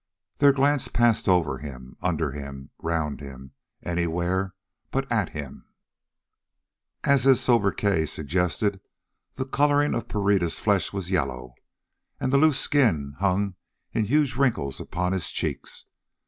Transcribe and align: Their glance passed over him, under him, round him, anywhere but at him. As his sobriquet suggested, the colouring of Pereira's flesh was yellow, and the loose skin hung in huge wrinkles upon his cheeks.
Their 0.39 0.51
glance 0.51 0.87
passed 0.87 1.29
over 1.29 1.59
him, 1.59 1.95
under 2.01 2.31
him, 2.31 2.71
round 2.79 3.19
him, 3.19 3.51
anywhere 3.83 4.55
but 4.89 5.05
at 5.11 5.29
him. 5.29 5.65
As 7.03 7.25
his 7.25 7.39
sobriquet 7.39 8.07
suggested, 8.07 8.81
the 9.35 9.45
colouring 9.45 9.93
of 9.93 10.07
Pereira's 10.07 10.57
flesh 10.57 10.91
was 10.91 11.11
yellow, 11.11 11.53
and 12.19 12.33
the 12.33 12.39
loose 12.39 12.57
skin 12.59 13.13
hung 13.19 13.53
in 13.93 14.05
huge 14.05 14.35
wrinkles 14.35 14.79
upon 14.79 15.13
his 15.13 15.29
cheeks. 15.29 15.85